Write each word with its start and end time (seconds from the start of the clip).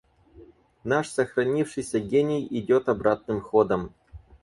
Наш 0.83 1.09
сохранившийся 1.11 1.99
гений 1.99 2.47
идет 2.49 2.89
обратным 2.89 3.39
ходом. 3.39 3.93